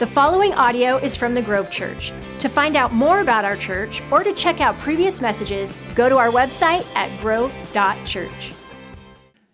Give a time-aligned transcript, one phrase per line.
[0.00, 2.10] The following audio is from the Grove Church.
[2.38, 6.16] To find out more about our church or to check out previous messages, go to
[6.16, 8.52] our website at grove.church.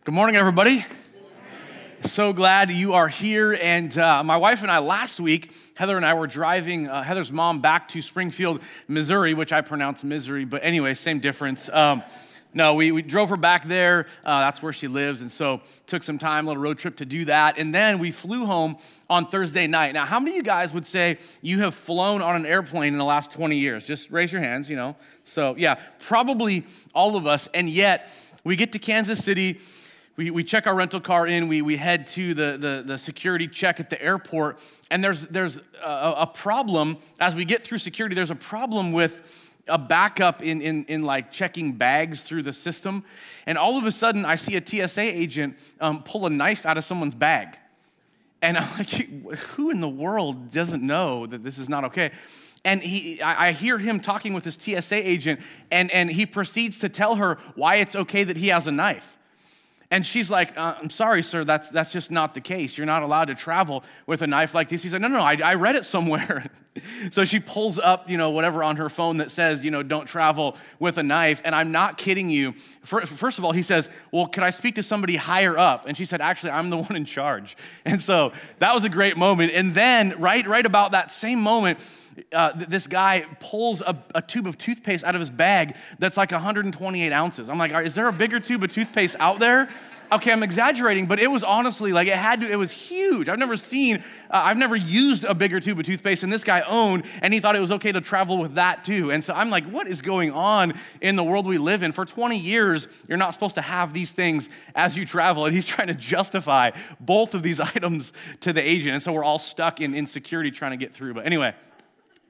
[0.05, 0.85] Good morning, everybody.
[2.03, 3.59] So glad you are here.
[3.61, 7.33] And uh, my wife and I, last week, Heather and I were driving uh, Heather's
[7.33, 11.69] mom back to Springfield, Missouri, which I pronounce misery, but anyway, same difference.
[11.71, 12.05] Um,
[12.57, 14.07] no, we, we drove her back there.
[14.25, 15.21] Uh, that's where she lives.
[15.21, 17.59] And so took some time, a little road trip to do that.
[17.59, 18.77] And then we flew home
[19.11, 19.93] on Thursday night.
[19.93, 22.99] Now, how many of you guys would say you have flown on an airplane in
[22.99, 23.87] the last 20 years?
[23.87, 24.97] Just raise your hands, you know.
[25.23, 26.65] So, yeah, probably
[26.95, 27.47] all of us.
[27.53, 28.11] And yet,
[28.43, 29.61] we get to Kansas City.
[30.17, 33.49] We, we check our rental car in, we, we head to the, the, the security
[33.49, 38.15] check at the airport, and there's, there's a, a problem as we get through security.
[38.15, 43.05] There's a problem with a backup in, in, in like checking bags through the system.
[43.47, 46.79] And all of a sudden, I see a TSA agent um, pull a knife out
[46.79, 47.59] of someone's bag.
[48.43, 48.91] And I'm like,
[49.39, 52.13] who in the world doesn't know that this is not okay?
[52.65, 56.89] And he, I hear him talking with his TSA agent, and, and he proceeds to
[56.89, 59.16] tell her why it's okay that he has a knife.
[59.91, 62.77] And she's like, uh, I'm sorry, sir, that's, that's just not the case.
[62.77, 64.83] You're not allowed to travel with a knife like this.
[64.83, 66.45] He's like, no, no, no, I, I read it somewhere.
[67.13, 70.07] so she pulls up, you know, whatever on her phone that says, you know, don't
[70.07, 71.41] travel with a knife.
[71.45, 72.53] And I'm not kidding you.
[72.83, 75.87] First of all, he says, well, could I speak to somebody higher up?
[75.87, 77.57] And she said, actually, I'm the one in charge.
[77.85, 79.53] And so that was a great moment.
[79.53, 81.79] And then right, right about that same moment,
[82.33, 86.33] uh, this guy pulls a, a, tube of toothpaste out of his bag that's like
[86.33, 87.49] 128 ounces.
[87.49, 89.69] I'm like, is there a bigger tube of toothpaste out there?
[90.11, 93.29] Okay, I'm exaggerating, but it was honestly like it had to, it was huge.
[93.29, 93.97] I've never seen,
[94.31, 97.41] uh, I've never used a bigger tube of toothpaste, and this guy owned, and he
[97.41, 99.11] thought it was okay to travel with that too.
[99.11, 101.91] And so I'm like, what is going on in the world we live in?
[101.91, 105.67] For 20 years, you're not supposed to have these things as you travel, and he's
[105.77, 108.95] trying to justify both of these items to the agent.
[108.95, 111.15] And so we're all stuck in insecurity trying to get through.
[111.15, 111.55] But anyway,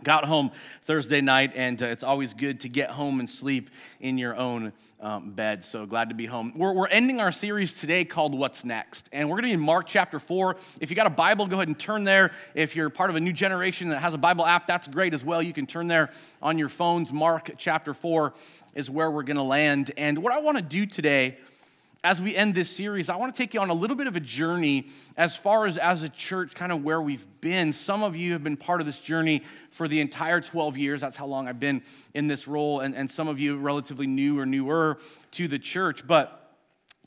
[0.05, 0.51] Got home
[0.83, 4.75] Thursday night, and uh, it's always good to get home and sleep in your own
[5.01, 5.65] um, bed.
[5.65, 6.53] So glad to be home.
[6.55, 9.09] We're, we're ending our series today called What's Next?
[9.11, 10.57] And we're going to be in Mark chapter 4.
[10.81, 12.33] If you got a Bible, go ahead and turn there.
[12.55, 15.25] If you're part of a new generation that has a Bible app, that's great as
[15.25, 15.41] well.
[15.41, 16.11] You can turn there
[16.43, 17.11] on your phones.
[17.11, 18.35] Mark chapter 4
[18.75, 19.93] is where we're going to land.
[19.97, 21.39] And what I want to do today
[22.07, 24.15] as we end this series, I want to take you on a little bit of
[24.15, 24.87] a journey
[25.17, 27.73] as far as as a church, kind of where we've been.
[27.73, 31.01] Some of you have been part of this journey for the entire 12 years.
[31.01, 31.83] That's how long I've been
[32.15, 32.79] in this role.
[32.79, 34.99] And, and some of you relatively new or newer
[35.33, 36.07] to the church.
[36.07, 36.46] But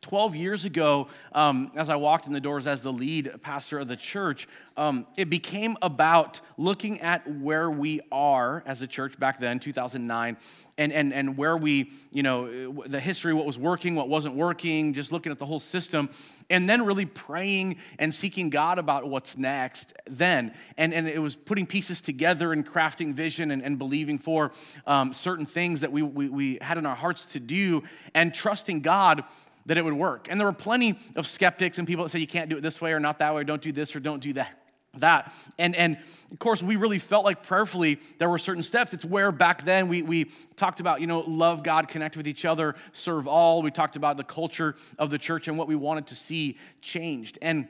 [0.01, 3.87] 12 years ago, um, as I walked in the doors as the lead pastor of
[3.87, 9.39] the church, um, it became about looking at where we are as a church back
[9.39, 10.37] then, 2009,
[10.77, 14.93] and, and, and where we, you know, the history, what was working, what wasn't working,
[14.93, 16.09] just looking at the whole system,
[16.49, 20.53] and then really praying and seeking God about what's next then.
[20.77, 24.53] And, and it was putting pieces together and crafting vision and, and believing for
[24.87, 27.83] um, certain things that we, we, we had in our hearts to do
[28.13, 29.25] and trusting God
[29.65, 30.27] that it would work.
[30.29, 32.81] And there were plenty of skeptics and people that said you can't do it this
[32.81, 34.55] way or not that way, or don't do this or don't do that.
[34.97, 35.99] That and and
[36.31, 38.91] of course we really felt like prayerfully there were certain steps.
[38.91, 42.43] It's where back then we we talked about you know love God, connect with each
[42.43, 43.61] other, serve all.
[43.61, 47.37] We talked about the culture of the church and what we wanted to see changed.
[47.39, 47.67] And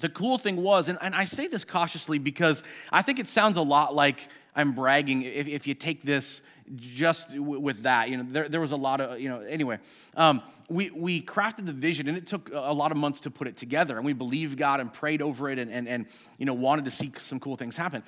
[0.00, 2.62] the cool thing was, and, and I say this cautiously because
[2.92, 6.42] I think it sounds a lot like I'm bragging if, if you take this
[6.76, 8.08] just w- with that.
[8.08, 9.78] You know, there, there was a lot of, you know, anyway.
[10.16, 13.46] Um, we, we crafted the vision and it took a lot of months to put
[13.46, 13.96] it together.
[13.96, 16.06] And we believed God and prayed over it and, and, and
[16.38, 18.02] you know, wanted to see some cool things happen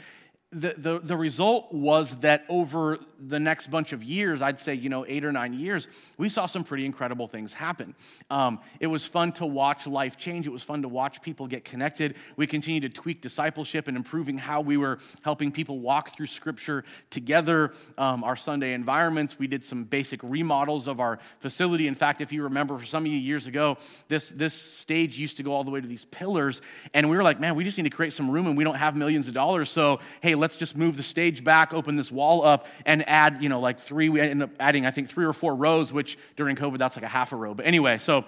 [0.56, 4.88] the, the, the result was that over the next bunch of years, I'd say, you
[4.88, 5.86] know, eight or nine years,
[6.16, 7.94] we saw some pretty incredible things happen.
[8.30, 10.46] Um, it was fun to watch life change.
[10.46, 12.16] It was fun to watch people get connected.
[12.36, 16.84] We continued to tweak discipleship and improving how we were helping people walk through scripture
[17.10, 17.72] together.
[17.98, 21.86] Um, our Sunday environments, we did some basic remodels of our facility.
[21.86, 23.76] In fact, if you remember, for some of you years ago,
[24.08, 26.62] this, this stage used to go all the way to these pillars.
[26.94, 28.76] And we were like, man, we just need to create some room and we don't
[28.76, 29.70] have millions of dollars.
[29.70, 33.48] So, hey, let's just move the stage back, open this wall up, and add, you
[33.48, 34.08] know, like three.
[34.08, 37.04] We ended up adding, I think, three or four rows, which during COVID, that's like
[37.04, 37.54] a half a row.
[37.54, 38.24] But anyway, so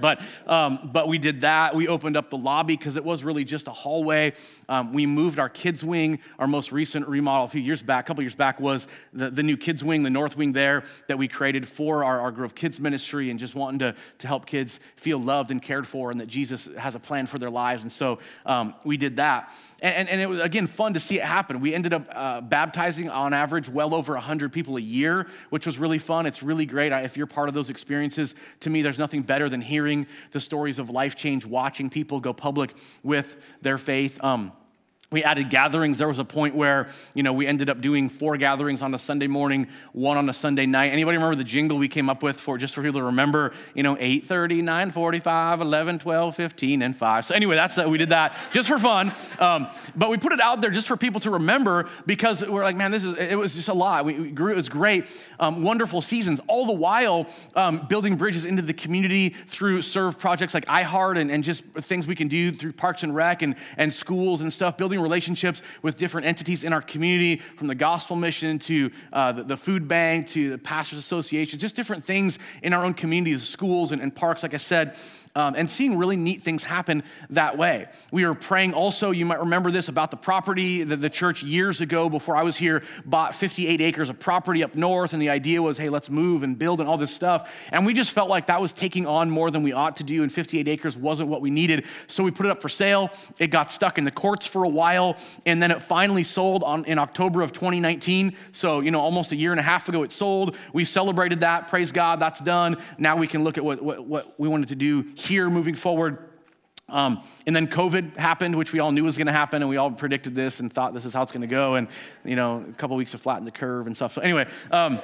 [0.00, 1.74] but, um, but we did that.
[1.74, 4.34] We opened up the lobby because it was really just a hallway.
[4.68, 6.18] Um, we moved our kids' wing.
[6.38, 9.42] Our most recent remodel a few years back, a couple years back, was the, the
[9.42, 12.80] new kids' wing, the north wing there that we created for our, our Grove Kids
[12.80, 16.28] ministry and just wanting to, to help kids feel loved and cared for and that
[16.28, 17.82] Jesus has a plan for their lives.
[17.82, 19.52] And so um, we did that.
[19.82, 21.60] And, and, and, it was, again, fun to see it happen.
[21.60, 25.78] We ended up uh, baptizing on average well over 100 people a year, which was
[25.78, 26.26] really fun.
[26.26, 26.92] It's really great.
[26.92, 30.40] If you're part of those experiences, to me, there's nothing better than hearing hearing the
[30.40, 34.22] stories of life change, watching people go public with their faith.
[34.24, 34.50] Um,
[35.12, 35.98] we added gatherings.
[35.98, 38.98] There was a point where you know we ended up doing four gatherings on a
[38.98, 40.92] sunday morning one on a sunday night.
[40.92, 43.52] Anybody remember the jingle we came up with for just for people to remember?
[43.74, 44.62] You know 8.30
[44.92, 48.78] 9.45 11 12 15 and 5 so anyway that's uh, we did that just for
[48.78, 49.12] fun.
[49.38, 52.76] Um, but we put it out there just for people to remember because we're like
[52.76, 54.04] man this is it was just a lot.
[54.04, 55.06] We, we grew it was great.
[55.38, 56.40] Um, wonderful seasons.
[56.48, 61.30] All the while um, building bridges into the community through serve projects like iheart and,
[61.30, 64.76] and just things we can do through parks and rec and, and schools and stuff
[64.76, 69.32] building building relationships with different entities in our community, from the gospel mission to uh,
[69.32, 73.46] the, the, food bank to the pastors association, just different things in our own communities,
[73.46, 74.96] schools and, and parks, like I said
[75.36, 77.88] um, and seeing really neat things happen that way.
[78.10, 81.82] We were praying also, you might remember this, about the property that the church years
[81.82, 85.12] ago, before I was here, bought 58 acres of property up north.
[85.12, 87.52] And the idea was, hey, let's move and build and all this stuff.
[87.70, 90.22] And we just felt like that was taking on more than we ought to do,
[90.22, 91.84] and 58 acres wasn't what we needed.
[92.06, 93.10] So we put it up for sale.
[93.38, 96.86] It got stuck in the courts for a while, and then it finally sold on,
[96.86, 98.34] in October of 2019.
[98.52, 100.56] So, you know, almost a year and a half ago, it sold.
[100.72, 101.68] We celebrated that.
[101.68, 102.78] Praise God, that's done.
[102.96, 106.18] Now we can look at what, what, what we wanted to do here moving forward.
[106.88, 109.76] Um, and then COVID happened, which we all knew was going to happen, and we
[109.76, 111.74] all predicted this and thought this is how it's going to go.
[111.74, 111.88] And
[112.24, 114.12] you know, a couple of weeks to flatten the curve and stuff.
[114.12, 115.00] So anyway, um,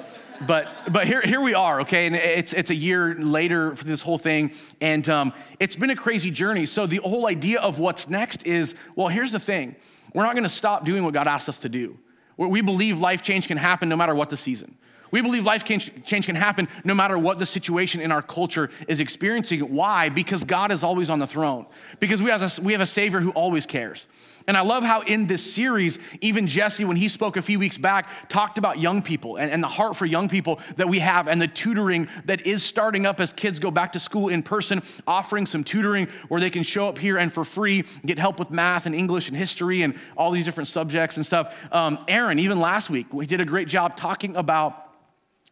[0.47, 2.07] but but here here we are, okay.
[2.07, 5.95] And it's it's a year later for this whole thing, and um, it's been a
[5.95, 6.65] crazy journey.
[6.65, 9.75] So the whole idea of what's next is, well, here's the thing:
[10.13, 11.99] we're not going to stop doing what God asked us to do.
[12.37, 14.77] We believe life change can happen no matter what the season.
[15.13, 18.99] We believe life change, can happen no matter what the situation in our culture is
[18.99, 19.59] experiencing.
[19.71, 20.09] Why?
[20.09, 21.67] Because God is always on the throne.
[21.99, 24.07] Because we have a, we have a Savior who always cares.
[24.47, 27.77] And I love how in this series, even Jesse, when he spoke a few weeks
[27.77, 31.27] back, talked about young people and, and, the heart for young people that we have
[31.27, 34.81] and the tutoring that is starting up as kids go back to school in person,
[35.05, 38.49] offering some tutoring where they can show up here and for free get help with
[38.49, 41.55] math and English and history and all these different subjects and stuff.
[41.71, 44.83] Um, Aaron, even last week, we did a great job talking about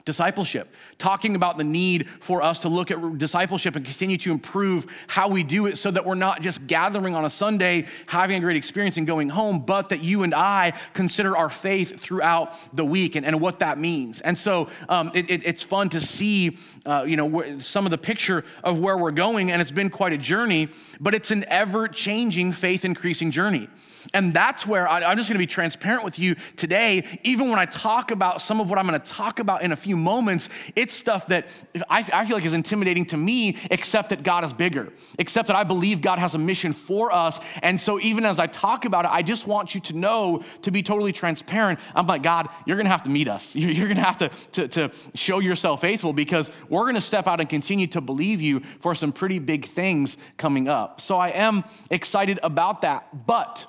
[0.06, 4.86] discipleship, talking about the need for us to look at discipleship and continue to improve
[5.08, 8.40] how we do it so that we're not just gathering on a Sunday, having a
[8.40, 12.86] great experience and going home, but that you and I consider our faith throughout the
[12.86, 14.22] week and, and what that means.
[14.22, 17.98] And so um, it, it, it's fun to see, uh, you know, some of the
[17.98, 20.70] picture of where we're going, and it's been quite a journey,
[21.00, 23.70] but it's an ever changing faith increasing journey.
[24.14, 27.04] And that's where I, am just gonna be transparent with you today.
[27.24, 29.96] Even when I talk about some of what I'm gonna talk about in a few
[29.96, 31.48] moments, it's stuff that
[31.90, 35.56] I, I feel like is intimidating to me, except that God is bigger, except that
[35.56, 37.40] I believe God has a mission for us.
[37.62, 40.72] And so even as I talk about it, I just want you to know, to
[40.72, 43.56] be totally transparent, I'm like, God, you're gonna have to meet us.
[43.72, 47.48] You're gonna have to, to, to show yourself faithful because we're gonna step out and
[47.48, 51.00] continue to believe you for some pretty big things coming up.
[51.00, 53.26] So I am excited about that.
[53.26, 53.68] But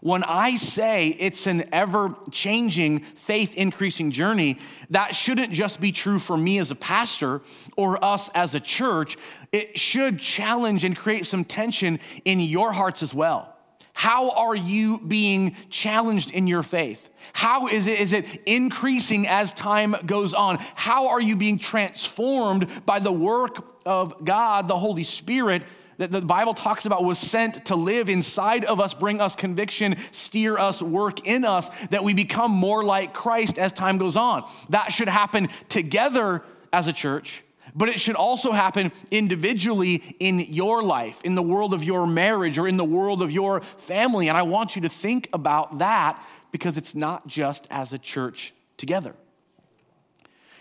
[0.00, 4.58] when I say it's an ever changing, faith increasing journey,
[4.90, 7.40] that shouldn't just be true for me as a pastor
[7.76, 9.16] or us as a church.
[9.52, 13.52] It should challenge and create some tension in your hearts as well.
[13.96, 17.08] How are you being challenged in your faith?
[17.32, 20.58] How is it, is it increasing as time goes on?
[20.74, 25.62] How are you being transformed by the work of God, the Holy Spirit,
[25.98, 29.96] that the Bible talks about was sent to live inside of us, bring us conviction,
[30.12, 34.48] steer us, work in us, that we become more like Christ as time goes on.
[34.68, 37.42] That should happen together as a church,
[37.74, 42.58] but it should also happen individually in your life, in the world of your marriage,
[42.58, 44.28] or in the world of your family.
[44.28, 46.22] And I want you to think about that
[46.52, 49.14] because it's not just as a church together.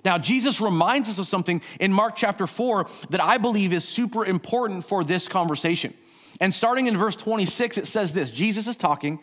[0.06, 4.24] Now, Jesus reminds us of something in Mark chapter 4 that I believe is super
[4.24, 5.96] important for this conversation.
[6.40, 9.20] And starting in verse 26, it says this Jesus is talking.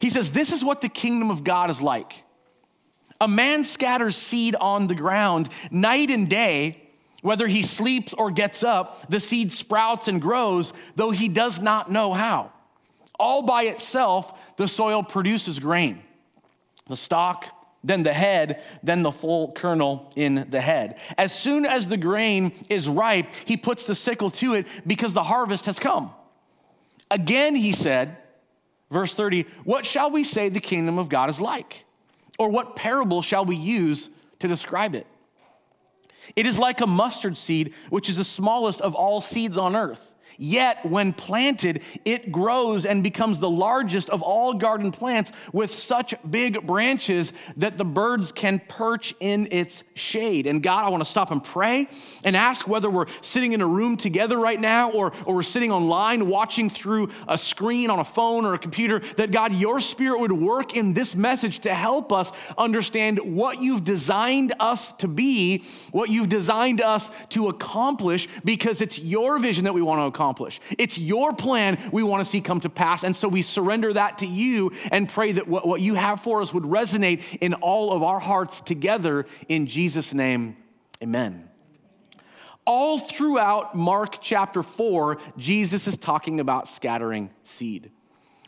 [0.00, 2.24] He says, This is what the kingdom of God is like.
[3.20, 6.82] A man scatters seed on the ground night and day.
[7.22, 11.90] Whether he sleeps or gets up, the seed sprouts and grows, though he does not
[11.90, 12.52] know how.
[13.18, 16.02] All by itself, the soil produces grain.
[16.86, 17.55] The stalk
[17.86, 20.98] then the head, then the full kernel in the head.
[21.16, 25.22] As soon as the grain is ripe, he puts the sickle to it because the
[25.22, 26.10] harvest has come.
[27.10, 28.16] Again, he said,
[28.90, 31.84] verse 30, What shall we say the kingdom of God is like?
[32.38, 35.06] Or what parable shall we use to describe it?
[36.34, 40.14] It is like a mustard seed, which is the smallest of all seeds on earth.
[40.38, 46.14] Yet, when planted, it grows and becomes the largest of all garden plants with such
[46.28, 50.46] big branches that the birds can perch in its shade.
[50.46, 51.88] And God, I want to stop and pray
[52.24, 55.72] and ask whether we're sitting in a room together right now or, or we're sitting
[55.72, 60.20] online watching through a screen on a phone or a computer, that God, your spirit
[60.20, 65.64] would work in this message to help us understand what you've designed us to be,
[65.92, 70.25] what you've designed us to accomplish, because it's your vision that we want to accomplish
[70.26, 70.60] accomplish.
[70.76, 73.04] It's your plan we want to see come to pass.
[73.04, 76.42] And so we surrender that to you and pray that what, what you have for
[76.42, 79.26] us would resonate in all of our hearts together.
[79.48, 80.56] In Jesus' name,
[81.00, 81.48] amen.
[82.64, 87.92] All throughout Mark chapter 4, Jesus is talking about scattering seed.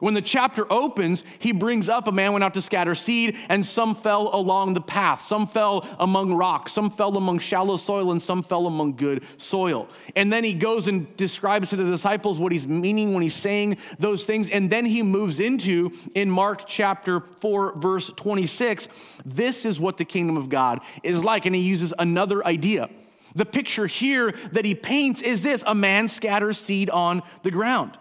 [0.01, 3.65] When the chapter opens, he brings up a man went out to scatter seed, and
[3.67, 5.23] some fell along the path.
[5.23, 9.89] Some fell among rocks, some fell among shallow soil, and some fell among good soil.
[10.15, 13.79] And then he goes and describes to the disciples what he's meaning when he's saying
[13.99, 14.51] those things.
[14.51, 18.89] And then he moves into, in Mark chapter 4, verse 26,
[19.25, 21.45] this is what the kingdom of God is like.
[21.45, 22.89] And he uses another idea.
[23.35, 27.97] The picture here that he paints is this a man scatters seed on the ground.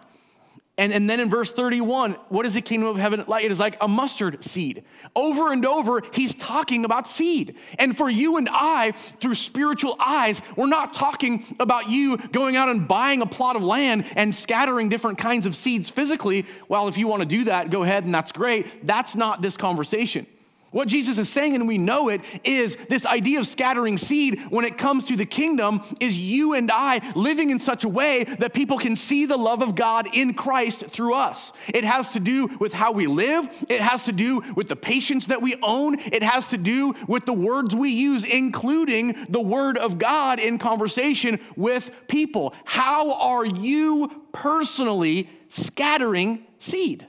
[0.78, 3.44] And, and then in verse 31, what is the kingdom of heaven like?
[3.44, 4.84] It is like a mustard seed.
[5.16, 7.56] Over and over, he's talking about seed.
[7.80, 12.68] And for you and I, through spiritual eyes, we're not talking about you going out
[12.68, 16.46] and buying a plot of land and scattering different kinds of seeds physically.
[16.68, 18.86] Well, if you want to do that, go ahead and that's great.
[18.86, 20.28] That's not this conversation.
[20.70, 24.66] What Jesus is saying, and we know it, is this idea of scattering seed when
[24.66, 28.52] it comes to the kingdom is you and I living in such a way that
[28.52, 31.52] people can see the love of God in Christ through us.
[31.68, 35.26] It has to do with how we live, it has to do with the patience
[35.26, 39.78] that we own, it has to do with the words we use, including the word
[39.78, 42.54] of God in conversation with people.
[42.66, 47.07] How are you personally scattering seed?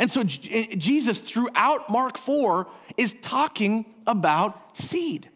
[0.00, 2.66] And so eh, Jesus, throughout Mark 4,
[2.96, 5.28] is talking about seed.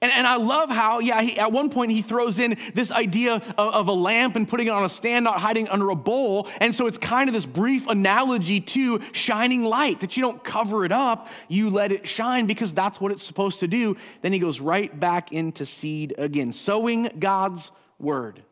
[0.00, 3.34] And, and I love how, yeah, he, at one point he throws in this idea
[3.34, 6.48] of, of, a lamp and putting it on a stand, not hiding under a bowl.
[6.60, 10.84] And so it's kind of this brief analogy to shining light that you don't cover
[10.84, 13.96] it up, you let it shine because that's what it's supposed to do.
[14.22, 18.44] Then he goes right back into seed again, sowing God's word,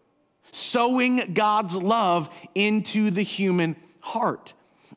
[0.51, 4.53] sowing God's love into the human heart.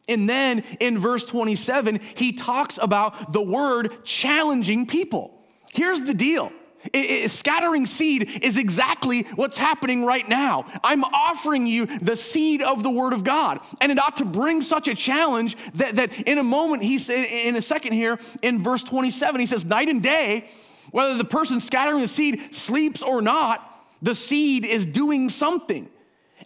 [0.10, 5.40] And then in verse 27, he talks about the word challenging people.
[5.72, 6.52] Here's the deal.
[6.94, 10.66] It, it, scattering seed is exactly what's happening right now.
[10.84, 13.60] I'm offering you the seed of the Word of God.
[13.82, 17.26] And it ought to bring such a challenge that, that in a moment, he said,
[17.26, 20.50] in a second here, in verse 27, he says, Night and day,
[20.92, 23.66] whether the person scattering the seed sleeps or not,
[24.02, 25.90] the seed is doing something.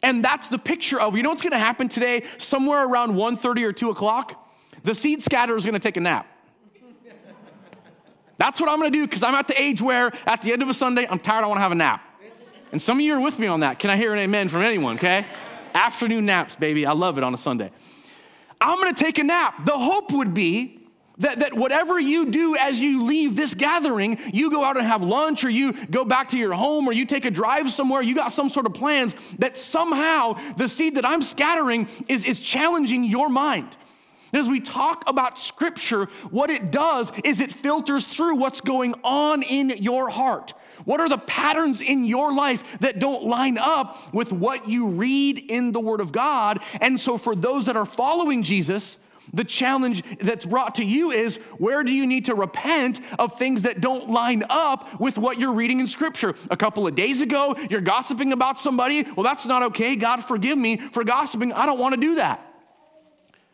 [0.03, 3.71] And that's the picture of, you know what's gonna happen today, somewhere around 1.30 or
[3.71, 4.51] 2 o'clock?
[4.83, 6.27] The seed scatterer is gonna take a nap.
[8.37, 10.69] That's what I'm gonna do because I'm at the age where at the end of
[10.69, 12.01] a Sunday, I'm tired, I wanna have a nap.
[12.73, 13.79] And some of you are with me on that.
[13.79, 15.25] Can I hear an amen from anyone, okay?
[15.73, 16.85] Afternoon naps, baby.
[16.85, 17.71] I love it on a Sunday.
[18.59, 19.65] I'm gonna take a nap.
[19.65, 20.82] The hope would be
[21.19, 25.03] that, that whatever you do as you leave this gathering, you go out and have
[25.03, 28.15] lunch or you go back to your home or you take a drive somewhere, you
[28.15, 33.03] got some sort of plans, that somehow the seed that I'm scattering is, is challenging
[33.03, 33.77] your mind.
[34.33, 39.43] As we talk about scripture, what it does is it filters through what's going on
[39.43, 40.53] in your heart.
[40.85, 45.39] What are the patterns in your life that don't line up with what you read
[45.39, 46.59] in the Word of God?
[46.81, 48.97] And so, for those that are following Jesus,
[49.31, 53.63] the challenge that's brought to you is where do you need to repent of things
[53.63, 56.35] that don't line up with what you're reading in Scripture?
[56.49, 59.03] A couple of days ago, you're gossiping about somebody.
[59.15, 59.95] Well, that's not okay.
[59.95, 61.53] God, forgive me for gossiping.
[61.53, 62.49] I don't want to do that.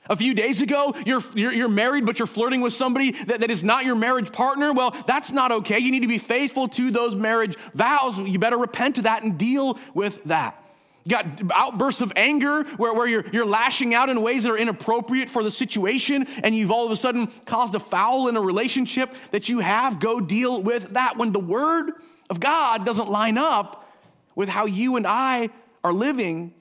[0.09, 3.51] A few days ago, you're, you're, you're, married, but you're flirting with somebody that, that
[3.51, 4.73] is not your marriage partner.
[4.73, 5.77] Well, that's not okay.
[5.77, 8.17] You need to be faithful to those marriage vows.
[8.17, 10.63] You better repent of that and deal with that.
[11.07, 15.29] Got outbursts of anger where, where you're, you're lashing out in ways that are inappropriate
[15.29, 19.13] for the situation, and you've all of a sudden caused a foul in a relationship
[19.31, 19.99] that you have.
[19.99, 21.17] Go deal with that.
[21.17, 21.93] When the word
[22.29, 23.89] of God doesn't line up
[24.35, 25.49] with how you and I
[25.83, 26.53] are living,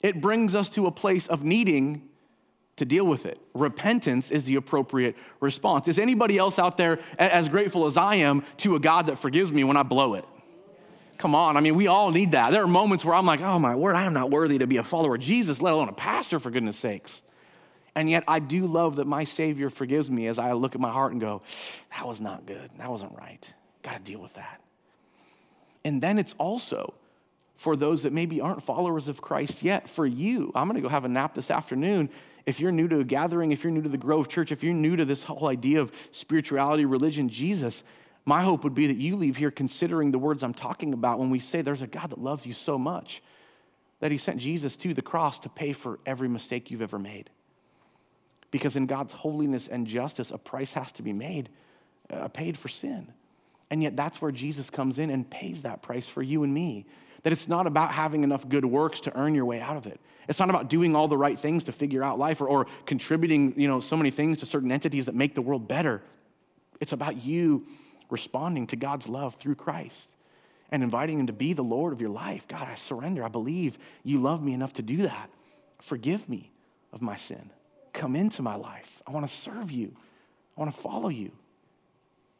[0.00, 2.08] it brings us to a place of needing
[2.76, 3.38] to deal with it.
[3.54, 5.86] Repentance is the appropriate response.
[5.86, 9.52] Is anybody else out there as grateful as I am to a God that forgives
[9.52, 10.24] me when I blow it?
[11.22, 12.50] Come on, I mean, we all need that.
[12.50, 14.78] There are moments where I'm like, oh my word, I am not worthy to be
[14.78, 17.22] a follower of Jesus, let alone a pastor, for goodness sakes.
[17.94, 20.90] And yet, I do love that my Savior forgives me as I look at my
[20.90, 21.42] heart and go,
[21.96, 22.68] that was not good.
[22.76, 23.54] That wasn't right.
[23.84, 24.60] Got to deal with that.
[25.84, 26.92] And then it's also
[27.54, 29.88] for those that maybe aren't followers of Christ yet.
[29.88, 32.10] For you, I'm going to go have a nap this afternoon.
[32.46, 34.74] If you're new to a gathering, if you're new to the Grove Church, if you're
[34.74, 37.84] new to this whole idea of spirituality, religion, Jesus,
[38.24, 41.30] my hope would be that you leave here considering the words I'm talking about when
[41.30, 43.22] we say there's a God that loves you so much
[44.00, 47.30] that he sent Jesus to the cross to pay for every mistake you've ever made.
[48.50, 51.48] Because in God's holiness and justice, a price has to be made,
[52.10, 53.12] uh, paid for sin.
[53.70, 56.84] And yet, that's where Jesus comes in and pays that price for you and me.
[57.22, 60.00] That it's not about having enough good works to earn your way out of it.
[60.28, 63.54] It's not about doing all the right things to figure out life or, or contributing,
[63.56, 66.02] you know, so many things to certain entities that make the world better.
[66.80, 67.66] It's about you
[68.12, 70.14] responding to God's love through Christ
[70.70, 72.46] and inviting Him to be the Lord of your life.
[72.46, 73.24] God, I surrender.
[73.24, 75.30] I believe you love me enough to do that.
[75.80, 76.52] Forgive me
[76.92, 77.50] of my sin.
[77.92, 79.02] Come into my life.
[79.06, 79.96] I want to serve you,
[80.56, 81.32] I want to follow you.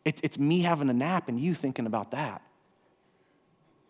[0.05, 2.43] It's, it's me having a nap and you thinking about that.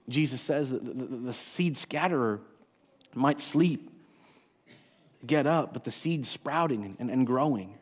[0.09, 2.41] Jesus says that the, the, the seed scatterer
[3.15, 3.91] might sleep,
[5.27, 7.79] get up, but the seed's sprouting and, and growing.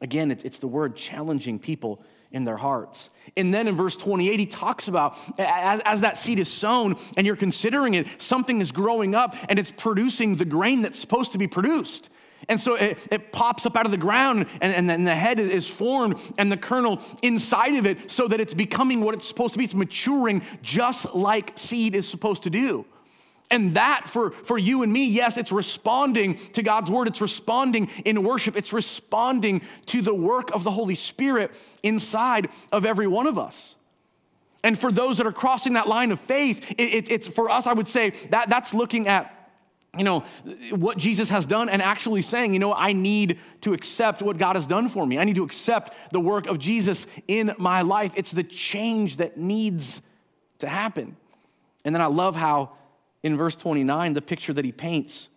[0.00, 3.10] Again, it's, it's the word challenging people in their hearts.
[3.36, 7.26] And then in verse 28, he talks about as, as, that seed is sown and
[7.26, 11.38] you're considering it, something is growing up and it's producing the grain that's supposed to
[11.38, 12.10] be produced.
[12.48, 15.38] And so it, it pops up out of the ground, and, and then the head
[15.38, 19.52] is formed, and the kernel inside of it, so that it's becoming what it's supposed
[19.52, 19.64] to be.
[19.64, 22.86] It's maturing just like seed is supposed to do.
[23.50, 27.08] And that for, for you and me, yes, it's responding to God's word.
[27.08, 28.56] It's responding in worship.
[28.56, 31.52] It's responding to the work of the Holy Spirit
[31.82, 33.76] inside of every one of us.
[34.62, 37.66] And for those that are crossing that line of faith, it, it, it's for us,
[37.66, 39.34] I would say that that's looking at
[39.96, 40.20] you know,
[40.70, 44.56] what Jesus has done and actually saying, you know, I need to accept what God
[44.56, 45.18] has done for me.
[45.18, 48.12] I need to accept the work of Jesus in my life.
[48.14, 50.02] It's the change that needs
[50.58, 51.16] to happen.
[51.84, 52.72] And then I love how
[53.22, 55.28] in verse 29, the picture that he paints,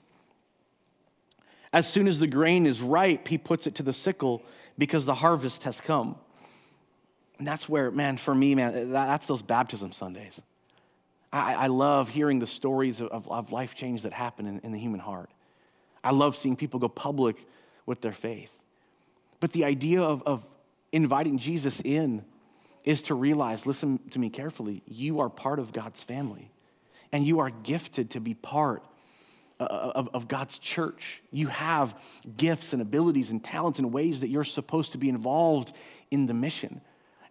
[1.74, 4.44] as soon as the grain is ripe, he puts it to the sickle
[4.78, 6.16] because the harvest has come.
[7.38, 10.42] And that's where, man, for me, man, that's those baptism Sundays.
[11.34, 14.80] I, I love hearing the stories of, of life change that happen in, in the
[14.80, 15.30] human heart.
[16.04, 17.38] I love seeing people go public
[17.86, 18.64] with their faith.
[19.40, 20.46] But the idea of, of
[20.92, 22.26] inviting Jesus in
[22.84, 26.51] is to realize listen to me carefully, you are part of God's family,
[27.12, 28.84] and you are gifted to be part
[29.60, 31.22] uh, of, of, God's church.
[31.32, 32.00] You have
[32.36, 35.76] gifts and abilities and talents and ways that you're supposed to be involved
[36.10, 36.82] in the mission.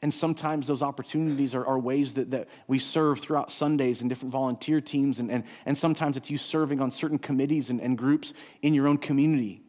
[0.03, 4.33] And sometimes those opportunities are, are ways that, that we serve throughout Sundays in different
[4.33, 5.19] volunteer teams.
[5.19, 8.87] And, and, and sometimes it's you serving on certain committees and, and groups in your
[8.87, 9.63] own community.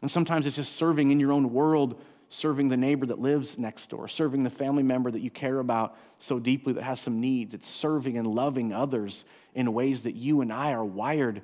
[0.00, 3.88] And sometimes it's just serving in your own world, serving the neighbor that lives next
[3.90, 7.54] door, serving the family member that you care about so deeply that has some needs.
[7.54, 11.42] It's serving and loving others in ways that you and I are wired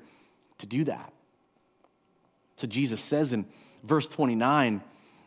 [0.59, 1.13] to do that.
[2.57, 3.47] So Jesus says in
[3.83, 4.83] verse 29,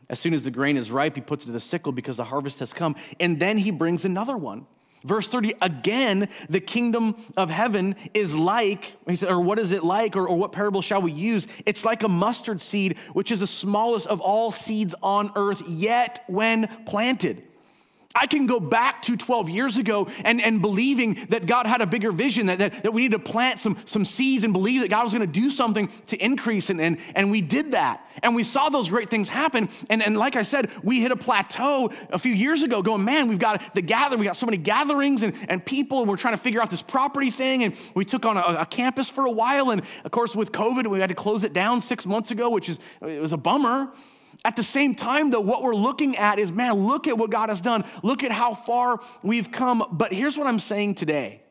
[0.10, 2.26] as soon as the grain is ripe, he puts it to the sickle because the
[2.26, 2.96] harvest has come.
[3.20, 4.68] And then he brings another one.
[5.06, 9.84] Verse 30, again, the kingdom of heaven is like, he said, or what is it
[9.84, 11.48] like, or, or what parable shall we use?
[11.68, 16.24] It's like a mustard seed, which is the smallest of all seeds on earth, yet
[16.28, 17.44] when planted
[18.16, 21.86] I can go back to 12 years ago and, and believing that God had a
[21.86, 24.90] bigger vision, that, that, that we need to plant some, some seeds and believe that
[24.90, 26.70] God was going to do something to increase.
[26.70, 28.08] And, and, and we did that.
[28.24, 29.68] And we saw those great things happen.
[29.90, 33.28] And, and like I said, we hit a plateau a few years ago going, man,
[33.28, 36.36] we've got the gather, we got so many gatherings and, and people, and we're trying
[36.36, 37.64] to figure out this property thing.
[37.64, 39.72] And we took on a, a campus for a while.
[39.72, 42.70] And of course, with COVID, we had to close it down six months ago, which
[42.70, 43.92] is, it was a bummer.
[44.46, 47.50] At the same time, though, what we're looking at is man, look at what God
[47.50, 47.84] has done.
[48.04, 49.84] Look at how far we've come.
[49.92, 51.42] But here's what I'm saying today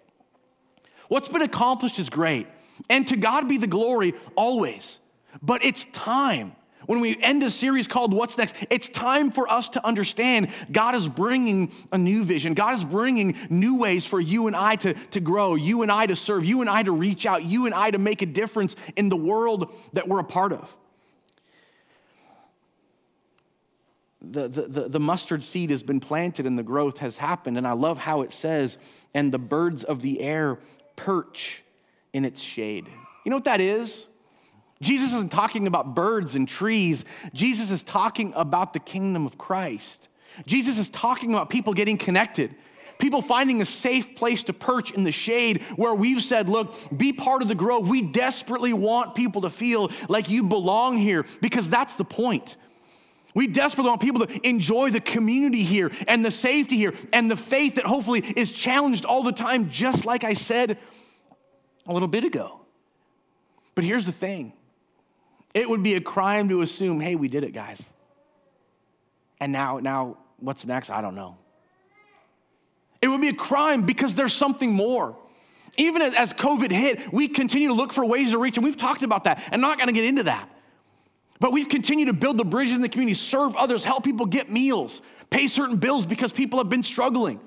[1.09, 2.47] what's been accomplished is great,
[2.89, 5.01] and to God be the glory always.
[5.43, 6.55] But it's time.
[6.87, 10.95] When we end a series called What's Next, it's time for us to understand God
[10.95, 12.53] is bringing a new vision.
[12.53, 16.07] God is bringing new ways for you and I to, to grow, you and I
[16.07, 18.77] to serve, you and I to reach out, you and I to make a difference
[18.97, 20.77] in the world that we're a part of.
[24.31, 27.59] The, the, the mustard seed has been planted and the growth has happened.
[27.59, 28.79] And I love how it says,
[29.13, 30.59] and the birds of the air
[30.97, 31.63] perch
[32.13, 32.87] in its shade.
[33.25, 34.07] You know what that is?
[34.83, 37.05] Jesus isn't talking about birds and trees.
[37.33, 40.09] Jesus is talking about the kingdom of Christ.
[40.47, 42.55] Jesus is talking about people getting connected,
[42.99, 47.13] people finding a safe place to perch in the shade where we've said, look, be
[47.13, 47.89] part of the grove.
[47.89, 52.57] We desperately want people to feel like you belong here because that's the point.
[53.35, 57.37] We desperately want people to enjoy the community here and the safety here and the
[57.37, 60.79] faith that hopefully is challenged all the time, just like I said
[61.87, 62.61] a little bit ago.
[63.75, 64.53] But here's the thing
[65.53, 67.89] it would be a crime to assume, hey, we did it, guys.
[69.41, 70.91] And now, now what's next?
[70.91, 71.37] I don't know.
[73.03, 75.17] It would be a crime because there's something more.
[75.77, 79.03] Even as, COVID hit, we continue to look for ways to reach, and we've talked
[79.03, 79.43] about that.
[79.51, 80.49] I'm not gonna get into that.
[81.41, 84.51] But we've continued to build the bridges in the community, serve others, help people get
[84.51, 87.41] meals, pay certain bills because people have been struggling.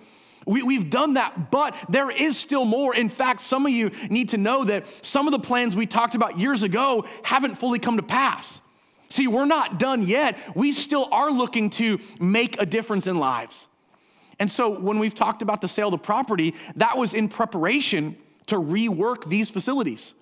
[0.46, 2.96] We, have done that, but there is still more.
[2.96, 6.16] In fact, some of you need to know that some of the plans we talked
[6.16, 8.62] about years ago haven't fully come to pass.
[9.10, 10.38] See, we're not done yet.
[10.56, 13.68] We still are looking to make a difference in lives.
[14.40, 18.16] And so when we've talked about the sale of the property, that was in preparation
[18.48, 20.14] to rework these facilities.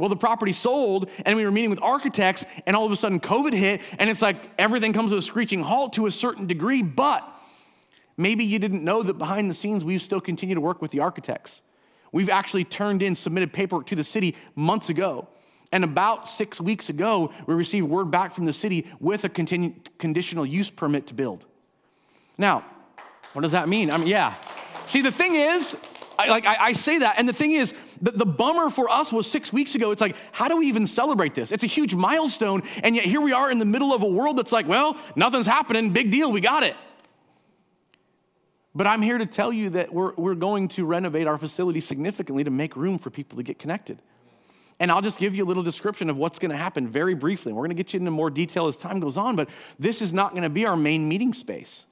[0.00, 3.20] Well, the property sold, and we were meeting with architects, and all of a sudden
[3.20, 6.82] COVID hit, and it's like everything comes to a screeching halt to a certain degree.
[6.82, 7.22] But
[8.16, 11.00] maybe you didn't know that behind the scenes, we still continue to work with the
[11.00, 11.60] architects.
[12.12, 15.28] We've actually turned in, submitted paperwork to the city months ago.
[15.70, 19.74] And about six weeks ago, we received word back from the city with a continu-
[19.98, 21.44] conditional use permit to build.
[22.38, 22.64] Now,
[23.34, 23.90] what does that mean?
[23.92, 24.32] I mean, yeah.
[24.86, 25.76] See, the thing is,
[26.20, 29.12] I, like I, I, say that, and the thing is, the, the bummer for us
[29.12, 29.90] was six weeks ago.
[29.90, 31.50] It's like, how do we even celebrate this?
[31.50, 34.36] It's a huge milestone, and yet here we are in the middle of a world
[34.36, 36.76] that's like, well, nothing's happening, big deal, we got it.
[38.74, 42.44] But I'm here to tell you that we're, we're going to renovate our facility significantly
[42.44, 43.98] to make room for people to get connected.
[44.78, 47.52] And I'll just give you a little description of what's going to happen very briefly.
[47.52, 50.12] We're going to get you into more detail as time goes on, but this is
[50.12, 51.86] not going to be our main meeting space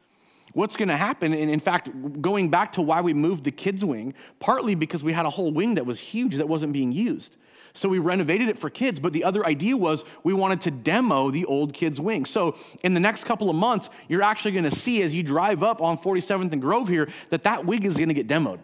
[0.52, 3.84] what's going to happen, and in fact, going back to why we moved the kids'
[3.84, 7.36] wing, partly because we had a whole wing that was huge that wasn't being used.
[7.74, 11.30] So we renovated it for kids, but the other idea was we wanted to demo
[11.30, 12.24] the old kids' wing.
[12.24, 15.62] So in the next couple of months, you're actually going to see as you drive
[15.62, 18.58] up on 47th and Grove here that that wing is going to get demoed.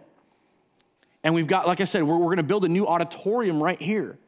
[1.23, 3.81] And we've got, like I said, we're, we're going to build a new auditorium right
[3.81, 4.19] here.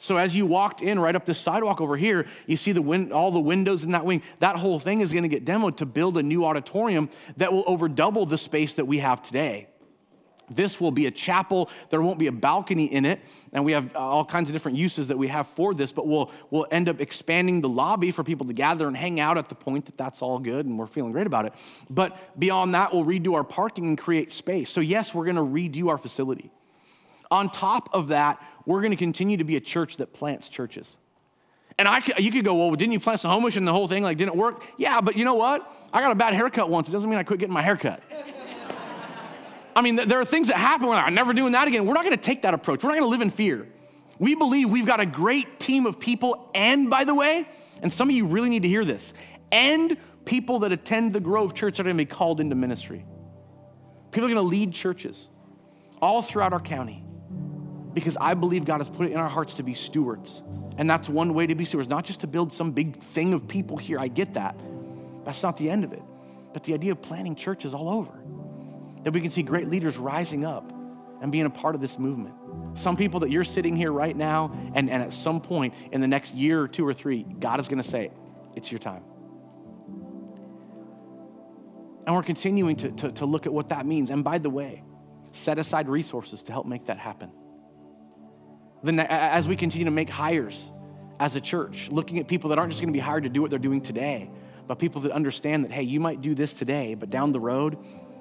[0.00, 3.12] So as you walked in right up this sidewalk over here, you see the win-
[3.12, 4.22] all the windows in that wing.
[4.38, 7.64] That whole thing is going to get demoed to build a new auditorium that will
[7.66, 9.68] over double the space that we have today.
[10.50, 11.68] This will be a chapel.
[11.90, 13.20] There won't be a balcony in it.
[13.52, 16.06] And we have uh, all kinds of different uses that we have for this, but
[16.06, 19.50] we'll, we'll end up expanding the lobby for people to gather and hang out at
[19.50, 21.52] the point that that's all good and we're feeling great about it.
[21.90, 24.70] But beyond that, we'll redo our parking and create space.
[24.70, 26.50] So, yes, we're going to redo our facility.
[27.30, 30.96] On top of that, we're going to continue to be a church that plants churches.
[31.76, 34.16] And I, you could go, well, didn't you plant Snohomish and the whole thing like
[34.16, 34.64] didn't work?
[34.78, 35.68] Yeah, but you know what?
[35.92, 36.88] I got a bad haircut once.
[36.88, 38.00] It doesn't mean I quit getting my haircut.
[39.74, 41.84] I mean, there are things that happen when I'm never doing that again.
[41.84, 42.84] We're not going to take that approach.
[42.84, 43.66] We're not going to live in fear.
[44.20, 47.48] We believe we've got a great team of people, and by the way,
[47.82, 49.14] and some of you really need to hear this,
[49.50, 53.04] and people that attend the Grove Church are going to be called into ministry.
[54.12, 55.28] People are going to lead churches
[56.00, 57.04] all throughout our county
[57.94, 60.42] because I believe God has put it in our hearts to be stewards.
[60.76, 63.48] And that's one way to be stewards, not just to build some big thing of
[63.48, 63.98] people here.
[63.98, 64.58] I get that.
[65.24, 66.02] That's not the end of it.
[66.52, 68.12] But the idea of planting churches all over,
[69.04, 70.72] that we can see great leaders rising up
[71.20, 72.34] and being a part of this movement.
[72.74, 76.08] Some people that you're sitting here right now, and, and at some point in the
[76.08, 78.10] next year or two or three, God is going to say,
[78.56, 79.02] It's your time.
[82.06, 84.10] And we're continuing to, to, to look at what that means.
[84.10, 84.82] And by the way,
[85.32, 87.30] set aside resources to help make that happen
[88.82, 90.70] then as we continue to make hires
[91.18, 93.42] as a church, looking at people that aren't just going to be hired to do
[93.42, 94.30] what they're doing today,
[94.66, 97.76] but people that understand that, hey, you might do this today, but down the road,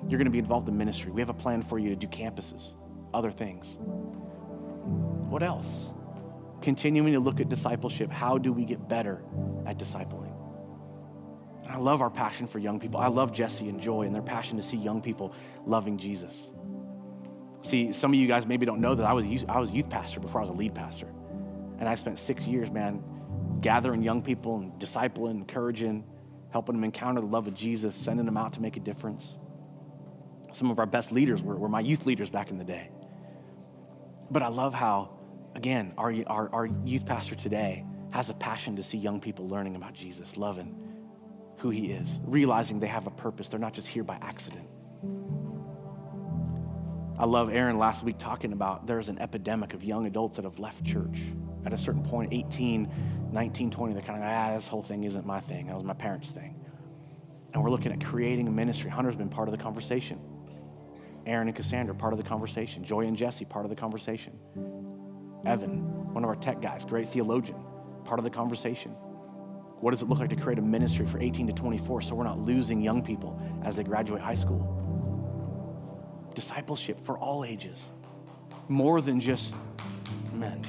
[0.08, 1.12] you're going to be involved in ministry.
[1.12, 2.74] We have a plan for you to do campuses,
[3.14, 3.78] other things.
[5.30, 5.90] What else?
[6.62, 8.12] Continuing to look at discipleship.
[8.12, 9.24] How do we get better
[9.66, 10.36] at discipling?
[11.70, 13.00] I love our passion for young people.
[13.00, 15.34] I love Jesse and Joy and their passion to see young people
[15.66, 16.50] loving Jesus.
[17.62, 19.90] See, some of you guys maybe don't know that I was youth, I was youth
[19.90, 21.08] pastor before I was a lead pastor.
[21.80, 23.04] And I spent six years, man,
[23.62, 26.06] gathering young people and discipling, encouraging,
[26.52, 29.38] helping them encounter the love of Jesus, sending them out to make a difference.
[30.52, 32.90] Some of our best leaders were, were my youth leaders back in the day.
[34.32, 35.20] But I love how,
[35.56, 39.76] again, our, our, our youth pastor today has a passion to see young people learning
[39.76, 40.90] about Jesus, loving
[41.58, 43.50] who he is, realizing they have a purpose.
[43.50, 44.68] They're not just here by accident.
[47.20, 50.58] I love Aaron last week talking about there's an epidemic of young adults that have
[50.58, 51.20] left church.
[51.66, 55.04] At a certain point, 18, 19, 20, they're kind of, like, ah, this whole thing
[55.04, 55.68] isn't my thing.
[55.68, 56.56] That was my parents' thing.
[57.54, 58.90] And we're looking at creating a ministry.
[58.90, 60.22] Hunter's been part of the conversation.
[61.26, 62.86] Aaron and Cassandra, part of the conversation.
[62.86, 64.40] Joy and Jesse, part of the conversation.
[65.46, 67.58] Evan, one of our tech guys, great theologian,
[68.06, 68.92] part of the conversation.
[69.82, 72.24] What does it look like to create a ministry for 18 to 24 so we're
[72.24, 74.89] not losing young people as they graduate high school?
[76.36, 77.90] Discipleship for all ages,
[78.68, 79.56] more than just
[80.34, 80.62] men.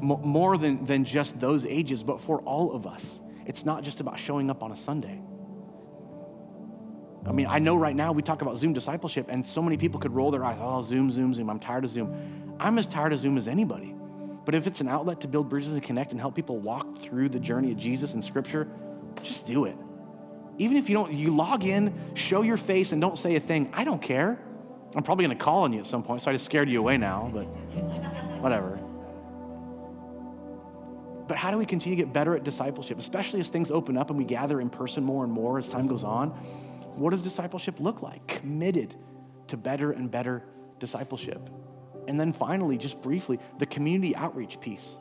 [0.00, 3.20] more than, than just those ages, but for all of us.
[3.46, 5.20] It's not just about showing up on a Sunday.
[7.26, 10.00] I mean, I know right now we talk about Zoom discipleship, and so many people
[10.00, 12.56] could roll their eyes, oh, Zoom, Zoom, Zoom, I'm tired of Zoom.
[12.60, 13.94] I'm as tired of Zoom as anybody.
[14.44, 17.28] But if it's an outlet to build bridges and connect and help people walk through
[17.28, 18.66] the journey of Jesus and Scripture,
[19.22, 19.76] just do it.
[20.56, 23.70] Even if you don't, you log in, show your face, and don't say a thing.
[23.74, 24.38] I don't care.
[24.94, 26.78] I'm probably going to call on you at some point, so I just scared you
[26.78, 27.44] away now, but
[28.40, 28.78] whatever.
[31.28, 34.08] But how do we continue to get better at discipleship, especially as things open up
[34.08, 36.30] and we gather in person more and more as time goes on?
[36.96, 38.26] What does discipleship look like?
[38.26, 38.94] Committed
[39.48, 40.42] to better and better
[40.78, 41.50] discipleship.
[42.08, 44.96] And then finally, just briefly, the community outreach piece.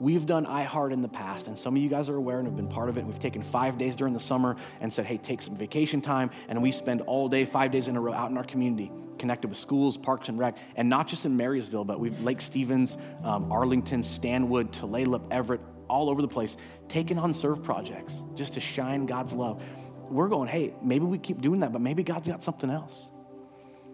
[0.00, 2.56] We've done iHeart in the past, and some of you guys are aware and have
[2.56, 3.04] been part of it.
[3.04, 6.30] We've taken five days during the summer and said, hey, take some vacation time.
[6.48, 9.48] And we spend all day, five days in a row out in our community, connected
[9.48, 10.56] with schools, parks, and rec.
[10.76, 16.10] And not just in Marysville, but we've Lake Stevens, um, Arlington, Stanwood, Tulalip, Everett, all
[16.10, 16.56] over the place,
[16.86, 19.62] taking on serve projects just to shine God's love.
[20.10, 23.10] We're going, hey, maybe we keep doing that, but maybe God's got something else.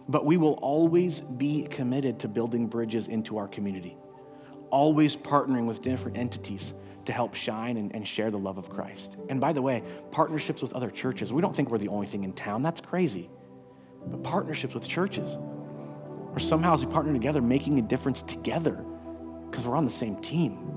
[0.07, 3.97] But we will always be committed to building bridges into our community,
[4.71, 6.75] always partnering with different entities
[7.07, 9.17] to help shine and, and, share the love of Christ.
[9.29, 12.25] And by the way, partnerships with other churches, we don't think we're the only thing
[12.25, 12.63] in town.
[12.63, 13.29] That's crazy.
[14.07, 18.83] But partnerships with churches, or somehow as we partner together, making a difference together
[19.51, 20.71] because we're on the same team.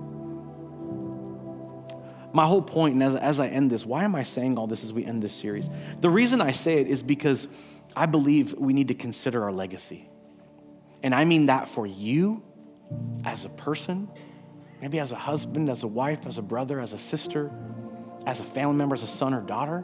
[2.34, 4.84] My whole point, and as, as I end this, why am I saying all this
[4.84, 5.70] as we end this series?
[6.02, 7.48] The reason I say it is because
[7.96, 10.10] I believe we need to consider our legacy.
[11.02, 12.44] And I mean that for you
[13.26, 14.10] as a person,
[14.82, 17.52] maybe as a husband, as a wife, as a brother, as a sister,
[18.26, 19.84] as a family member, as a son or daughter.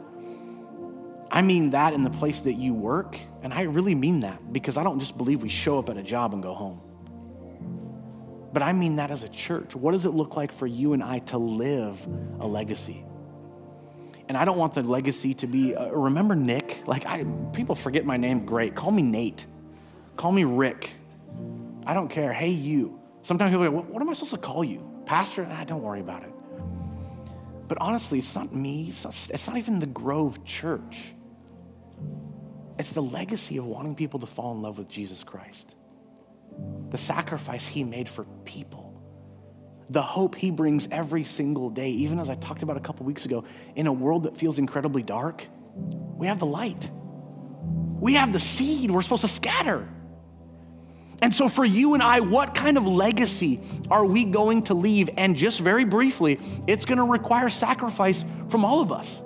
[1.30, 4.76] I mean that in the place that you work, and I really mean that because
[4.76, 6.80] I don't just believe we show up at a job and go home.
[8.52, 9.74] But I mean that as a church.
[9.74, 12.06] What does it look like for you and I to live
[12.38, 13.04] a legacy?
[14.28, 16.86] And I don't want the legacy to be, uh, remember Nik?
[16.86, 18.76] Like, I, people forget my name, great.
[18.76, 19.44] Call me Nate.
[20.16, 20.92] Call me Rick.
[21.86, 22.32] I don't care.
[22.32, 23.00] Hey, you.
[23.22, 25.02] Sometimes people go, what, am I supposed to call you?
[25.06, 25.46] Pastor?
[25.46, 26.32] Nah, don't worry about it.
[27.68, 28.86] But honestly, it's not me.
[28.88, 31.14] It's not, it's not even the Grove Church.
[32.78, 35.76] It's the legacy of wanting people to fall in love with Jesus Christ,
[36.90, 38.94] the sacrifice he made for people
[39.88, 43.24] the hope he brings every single day, even as I talked about a couple weeks
[43.24, 43.44] ago,
[43.74, 46.90] in a world that feels incredibly dark, we have the light.
[48.00, 49.88] We have the seed we're supposed to scatter.
[51.24, 53.58] And so, for you and I, what kind of legacy
[53.90, 55.08] are we going to leave?
[55.16, 59.22] And just very briefly, it's going to require sacrifice from all of us.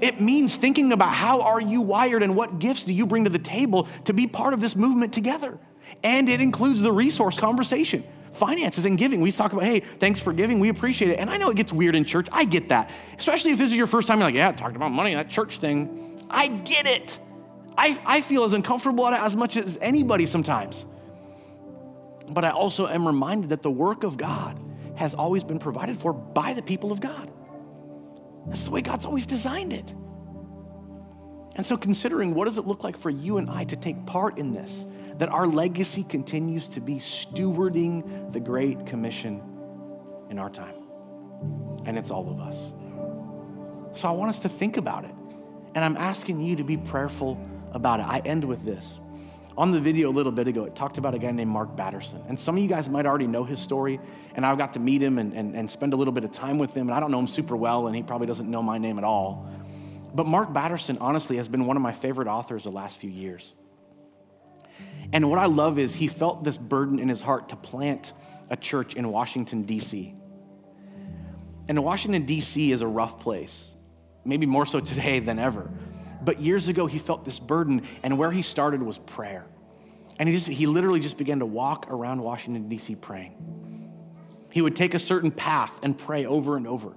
[0.00, 3.30] It means thinking about how are you wired and what gifts do you bring to
[3.30, 5.58] the table to be part of this movement together.
[6.02, 9.20] And it includes the resource conversation finances and giving.
[9.20, 10.58] We talk about, hey, thanks for giving.
[10.58, 11.18] We appreciate it.
[11.18, 12.28] And I know it gets weird in church.
[12.32, 12.90] I get that.
[13.18, 15.58] Especially if this is your first time, you're like, yeah, talked about money, that church
[15.58, 16.24] thing.
[16.30, 17.18] I get it.
[17.78, 20.84] I, I feel as uncomfortable at it as much as anybody sometimes.
[22.28, 24.60] But I also am reminded that the work of God
[24.96, 27.30] has always been provided for by the people of God.
[28.48, 29.94] That's the way God's always designed it.
[31.54, 34.38] And so, considering what does it look like for you and I to take part
[34.38, 34.84] in this?
[35.18, 39.42] that our legacy continues to be stewarding the Great Commission
[40.30, 40.74] in our time.
[41.86, 42.72] And it's all of us.
[43.98, 45.14] So I want us to think about it.
[45.74, 47.36] And I'm asking you to be prayerful
[47.72, 48.04] about it.
[48.04, 49.00] I end with this.
[49.56, 52.22] On the video a little bit ago, it talked about a guy named Mark Batterson.
[52.28, 53.98] And some of you guys might already know his story.
[54.36, 56.58] And I got to meet him and, and, and spend a little bit of time
[56.58, 56.88] with him.
[56.88, 59.04] And I don't know him super well, and he probably doesn't know my name at
[59.04, 59.48] all.
[60.14, 63.54] But Mark Batterson, honestly, has been one of my favorite authors the last few years.
[65.12, 68.12] And what I love is he felt this burden in his heart to plant
[68.50, 70.14] a church in Washington, D.C.
[71.68, 72.72] And Washington, D.C.
[72.72, 73.72] is a rough place,
[74.24, 75.70] maybe more so today than ever.
[76.22, 79.46] But years ago, he felt this burden, and where he started was prayer.
[80.18, 82.96] And he, just, he literally just began to walk around Washington, D.C.
[82.96, 83.34] praying.
[84.50, 86.94] He would take a certain path and pray over and over.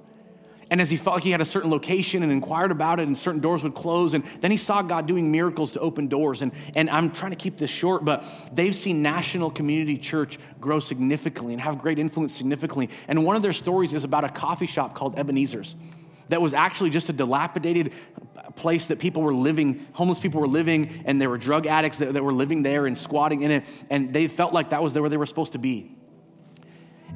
[0.71, 3.17] And as he felt like he had a certain location and inquired about it, and
[3.17, 6.41] certain doors would close, and then he saw God doing miracles to open doors.
[6.41, 10.79] And, and I'm trying to keep this short, but they've seen National Community Church grow
[10.79, 12.89] significantly and have great influence significantly.
[13.09, 15.75] And one of their stories is about a coffee shop called Ebenezer's
[16.29, 17.91] that was actually just a dilapidated
[18.55, 22.13] place that people were living, homeless people were living, and there were drug addicts that,
[22.13, 23.85] that were living there and squatting in it.
[23.89, 25.95] And they felt like that was where they were supposed to be.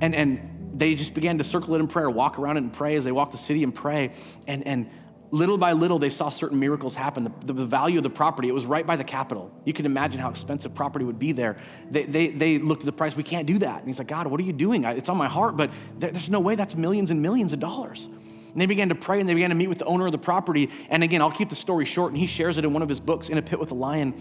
[0.01, 2.95] And, and they just began to circle it in prayer, walk around it and pray
[2.95, 4.11] as they walk the city and pray.
[4.47, 4.89] And, and
[5.31, 7.23] little by little, they saw certain miracles happen.
[7.23, 9.51] The, the, value of the property, it was right by the Capitol.
[9.63, 11.57] You can imagine how expensive property would be there.
[11.89, 13.79] They, they, they looked at the price, we can't do that.
[13.79, 14.83] And he's like, God, what are you doing?
[14.83, 18.09] It's on my heart, but there, there's no way that's millions and millions of dollars.
[18.55, 20.17] And they began to pray and they began to meet with the owner of the
[20.17, 20.69] property.
[20.89, 23.01] And again, I'll keep the story short, and he shares it in one of his
[23.01, 24.13] books, In a Pit with a Lion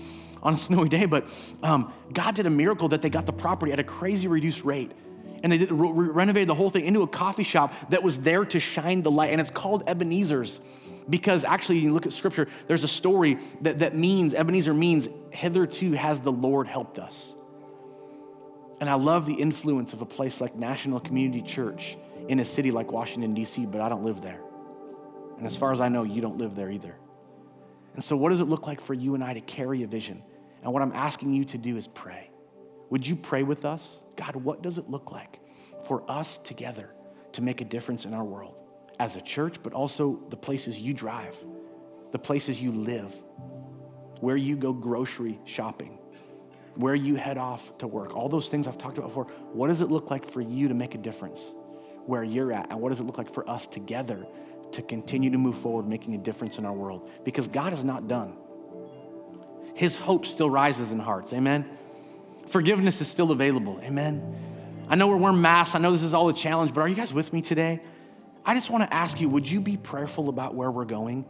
[0.43, 1.05] on a snowy day.
[1.05, 1.31] But
[1.63, 4.91] um, God did a miracle that they got the property at a crazy reduced rate
[5.45, 8.45] and they did, re- renovated the whole thing into a coffee shop that was there
[8.47, 9.31] to shine the light.
[9.31, 10.59] And it's called Ebenezer's
[11.09, 15.93] because actually, you look at scripture, there's a story that, that means, Ebenezer means, hitherto
[15.93, 17.35] has the Lord helped us.
[18.81, 21.97] And I love the influence of a place like National Community Church
[22.29, 24.41] in a city like Washington, D.C., but I don't live there.
[25.39, 26.97] And as far as I know, you don't live there either.
[27.95, 30.23] And so, what does it look like for you and I to carry a vision?
[30.63, 32.31] And what I'm asking you to do is pray.
[32.91, 34.01] Would you pray with us?
[34.17, 35.39] God, what does it look like
[35.87, 36.91] for us together
[37.33, 38.55] to make a difference in our world
[38.99, 41.37] as a church, but also the places you drive,
[42.13, 43.13] the places you live,
[44.21, 45.99] where you go grocery shopping,
[46.77, 49.25] where you head off to work, all those things I've talked about before.
[49.53, 51.51] What does it look like for you to make a difference
[52.07, 52.71] where you're at?
[52.71, 54.27] And what does it look like for us together
[54.73, 57.11] to continue to move forward, making a difference in our world?
[57.25, 58.37] Because God is not done.
[59.75, 61.33] His hope still rises in hearts.
[61.33, 61.69] Amen.
[62.47, 63.81] Forgiveness is still available.
[63.83, 64.37] Amen.
[64.89, 65.75] I know we're wearing masks.
[65.75, 67.81] I know this is all a challenge, but are you guys with me today?
[68.45, 71.25] I just want to ask you would you be prayerful about where we're going?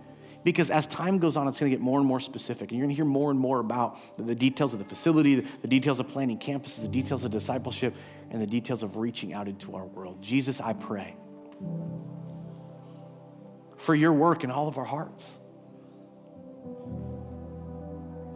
[0.44, 2.70] Because as time goes on, it's going to get more and more specific.
[2.70, 5.68] And you're going to hear more and more about the details of the facility, the
[5.68, 7.96] details of planning campuses, the details of discipleship,
[8.30, 10.20] and the details of reaching out into our world.
[10.20, 11.16] Jesus, I pray
[13.76, 15.32] for your work in all of our hearts.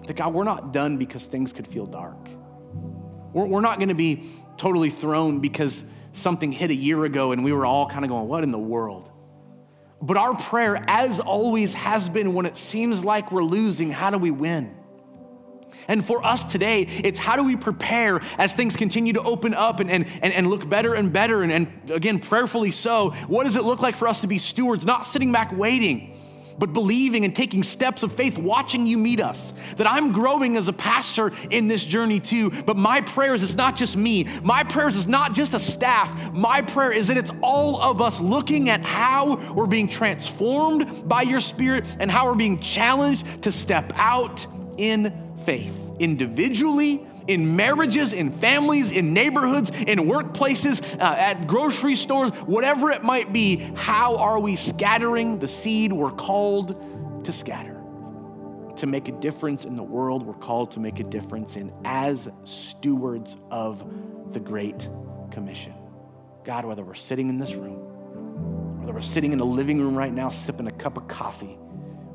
[0.07, 2.29] That God, we're not done because things could feel dark.
[3.35, 4.25] We're, we're not going to be
[4.57, 8.29] totally thrown because something hit a year ago and we were all kind of going,
[8.29, 9.11] What in the world?
[10.01, 14.19] But our prayer, as always has been, when it seems like we're losing, how do
[14.19, 14.75] we win?
[15.89, 19.81] And for us today, it's how do we prepare as things continue to open up
[19.81, 23.11] and, and, and, look better and better, and, and again, prayerfully so.
[23.27, 26.18] What does it look like for us to be stewards, not sitting back waiting?
[26.59, 29.53] But believing and taking steps of faith, watching you meet us.
[29.77, 32.51] That I'm growing as a pastor in this journey too.
[32.51, 34.25] But my prayers is not just me.
[34.43, 36.33] My prayers is not just a staff.
[36.33, 41.23] My prayer is that it's all of us looking at how we're being transformed by
[41.23, 48.13] your spirit and how we're being challenged to step out in faith, individually in marriages,
[48.13, 54.17] in families, in neighborhoods, in workplaces, uh, at grocery stores, whatever it might be, how
[54.17, 57.81] are we scattering the seed we're called to scatter?
[58.77, 62.29] To make a difference in the world we're called to make a difference in as
[62.45, 64.89] stewards of the Great
[65.31, 65.75] Commission.
[66.45, 70.13] God, whether we're sitting in this room, whether we're sitting in the living room right
[70.13, 71.59] now sipping a cup of coffee,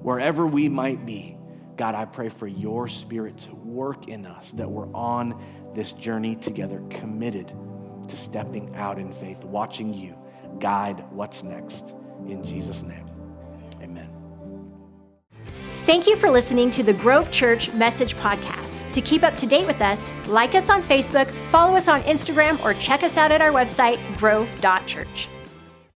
[0.02, 1.38] wherever we might be,
[1.76, 6.36] God, I pray for your spirit to work in us, that we're on this journey
[6.36, 7.52] together, committed
[8.08, 10.16] to stepping out in faith, watching you
[10.60, 11.96] guide what's next.
[12.28, 13.10] In Jesus' name,
[13.82, 14.10] amen.
[15.86, 18.90] Thank you for listening to the Grove Church Message Podcast.
[18.94, 22.64] To keep up to date with us, like us on Facebook, follow us on Instagram,
[22.64, 25.28] or check us out at our website, grove.church.